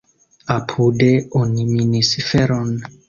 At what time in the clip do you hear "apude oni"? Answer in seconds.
0.55-1.63